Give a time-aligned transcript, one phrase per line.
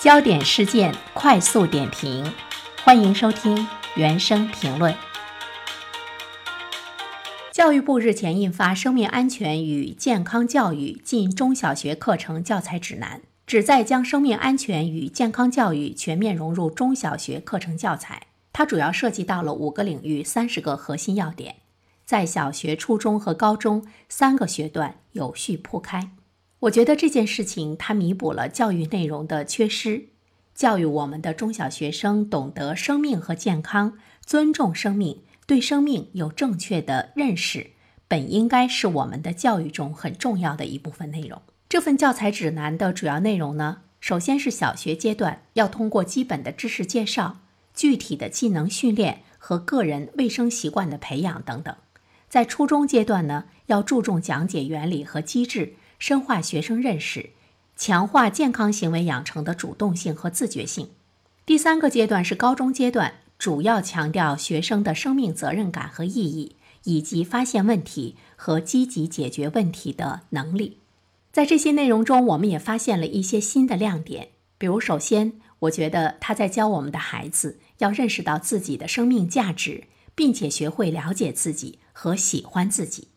[0.00, 2.32] 焦点事件快速点评，
[2.82, 4.94] 欢迎收听原声评论。
[7.52, 18.22] 教育部日前印发《生命安全与健康教育进中小学课程教材指南》，旨在将生命安全与健康教育全面融入中小学课程教材。
[18.54, 21.56] 它主要涉及到了五个领域、三十个核心要点，
[22.06, 26.12] 在小学、初中和高中三个学段有序铺开。
[26.60, 30.08] 我觉得这件事情它弥补了教育内容的缺失，
[30.54, 33.96] 教育我们的中小学生懂得生命和健康，
[34.26, 37.70] 尊重生命，对生命有正确的认识，
[38.06, 41.40] 本应该是我们的教育中很重要的一部分内容。
[41.66, 47.38] 这份教材指南的主要内容呢，首先是小学阶段要通过基本的知识介绍、
[47.74, 51.76] 具体的技能训练和个人卫生习惯的培养等等；
[52.28, 55.76] 在初中阶段呢，要注重讲解原理和机制。
[56.00, 57.30] 深化学生认识，
[57.76, 60.88] 强化健康行为养成的主动性和自觉性。
[61.44, 70.78] 第三个阶段是高中阶段，主要强调学生的生命责任感和意义，以及发现问题和积极解决问题的能力。
[71.32, 74.30] 在这些内容中，我们也发现了一些新的亮点。
[74.56, 83.08] 比如，首先，我觉得他在教我们的孩子要认识到自己的生命价值，并且学会了解自己和喜欢自己。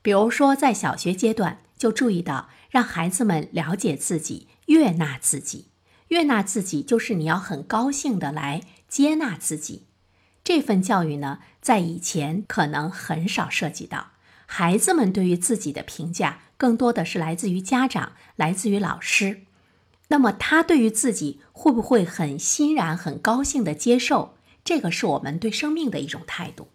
[0.00, 1.58] 比如说，在小学阶段。
[1.78, 5.68] 就注意到，让孩子们了解自己，悦纳自己。
[6.08, 9.84] 悦纳自己，就是你要很高兴的来接纳自己。
[10.42, 14.12] 这份教育呢，在以前可能很少涉及到。
[14.46, 19.42] 孩子们对于自己的评价，更多的是来自于家长，来自于老师。
[20.08, 24.38] 那么，他对于自己会不会很欣然、很高兴的接受？
[24.64, 26.68] 这个是我们对生命的一种态度。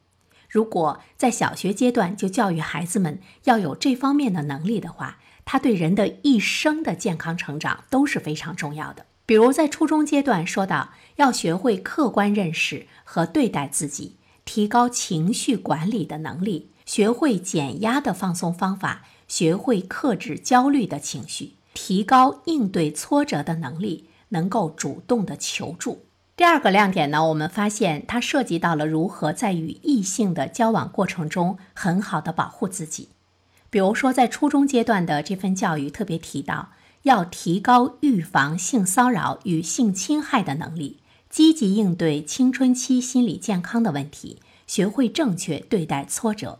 [0.53, 9.07] 如果在小学阶段就教育孩子们要有这方面的能力的话，他对人的一生的健康成长都是非常重要的。
[9.25, 26.05] 比如在初中阶段，说到要学会客观认识和对待自己，提高情绪管理的能力，学会减压的放松方法，学会克制焦虑的情绪，提高应对挫折的能力，能够主动的求助。
[26.35, 33.09] 第二个亮点呢，我们发现它涉及到了如何在与异性的交往过程中很好的保护自己。
[33.69, 36.69] 比如说，在初中阶段的这份教育特别提到，
[37.03, 40.97] 要提高预防性骚扰与性侵害的能力，
[41.29, 46.59] 积极应对青春期心理健康的问题，学会正确对待挫折。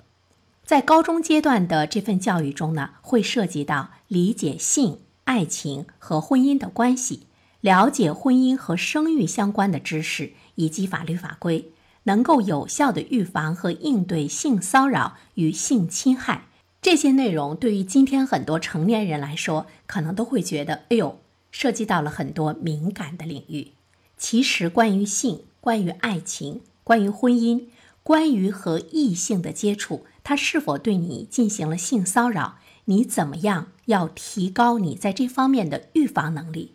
[0.64, 7.26] 在高中阶段的这份教育中呢，会涉及到理解性、爱情和婚姻的关系。
[7.64, 11.72] 了解婚姻和生育相关的知识以及法律法规，
[12.04, 16.48] 能够有效的预防和应对性骚扰与性侵害。
[16.82, 23.70] 这些内容对于今天很多成年人来说，可能都会觉得，哎呦，涉及到了很多敏感的领域。
[24.18, 27.68] 其实，关于性、关于爱情、关于婚姻、
[28.04, 36.73] 关于和异性的接触，他是否对你进行了性骚扰，你怎么样要提高你在这方面的预防能力？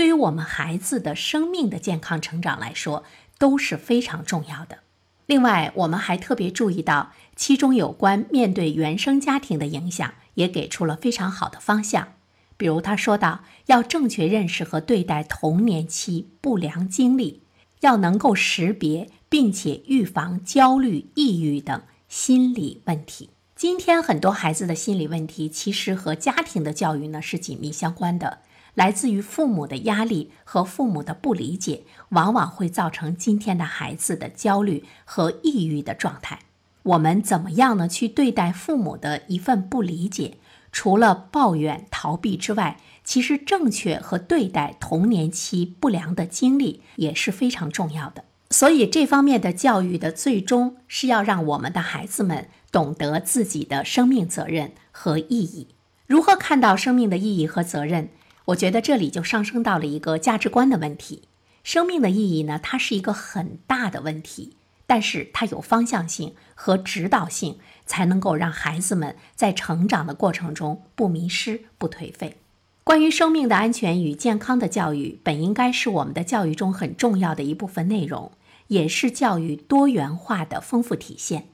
[0.00, 3.04] 对于我们孩子的生命的健康成长来说，
[3.36, 4.78] 都是非常重要的。
[5.26, 12.14] 另外，我们还特别注意到，其中有关面对原生家庭的影响，也给出了非常好的方向。
[12.56, 17.42] 比如，他说到要正确认识和对待童年期不良经历，
[17.80, 23.28] 要能够识别并且预防焦虑、抑郁等心理问题。
[23.54, 28.38] 今天很多孩子的心理问题，其实和家庭的教育呢是紧密相关的。
[28.74, 36.40] 来自于父母的压力和父母的不理解，往往会造成今天的孩子的焦虑和抑郁的状态。
[36.82, 37.86] 我们怎么样呢？
[37.86, 40.38] 去对待父母的一份不理解，
[40.72, 48.24] 除了抱怨逃避之外，其实正确和对待童年期不良的经历也是非常重要的。
[48.50, 55.68] 所以，这方面的教育的最终是要让我们的孩子们懂得自己的生命责任和意义。
[56.06, 58.08] 如何看到生命的意义和责任？
[58.50, 61.22] 我觉得这里就上升到了一个价值观的问题。
[61.62, 64.56] 生命的意义呢，它是一个很大的问题，
[64.86, 72.38] 但是它有方向性和指导性，才能够让孩子们在成长的过程中不迷失、不颓废。
[72.82, 78.32] 关于生命的安全与健康的教育，本应该是我们的教育中很重要的一部分内容，
[78.68, 81.48] 也是教育多元化的丰富体现。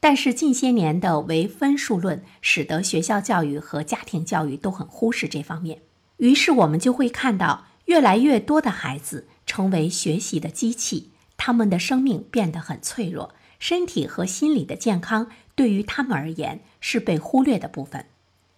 [0.00, 5.82] 但是近些年的唯分数论，使得学校教育和家庭教育都很忽视这方面。
[6.20, 18.06] 于是我们就会看到越来越多的孩子成为学习的机器，他们的生命变得很脆弱，身体和心理的健康对于他们而言是被忽略的部分。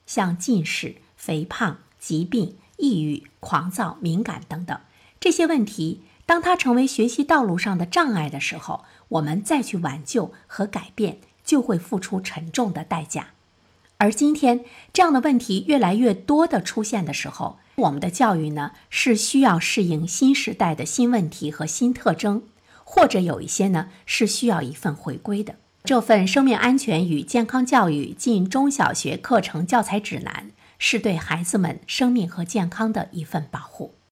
[0.06, 4.78] 像近视、肥胖、疾病、抑郁、狂躁、敏感等等
[5.18, 6.02] 这些问题。
[6.24, 13.28] 当它成为学习道路上的障碍的时候，我们再去挽救和改变，就会付出沉重的代价。
[14.02, 22.42] 而今天这样的问题越来越多的出现的时候，我们的教育呢是需要适应新时代的新问题和新特征，
[22.82, 25.54] 或者有一些呢是需要一份回归的。
[25.84, 30.50] 这份生命安全与健康教育进中小学课程教材指南，
[30.80, 33.94] 是对孩子们生命和健康的一份保护。